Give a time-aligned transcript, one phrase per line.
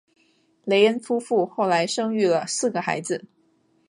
[0.63, 3.23] 雷恩夫妇后来生育了四个孩子。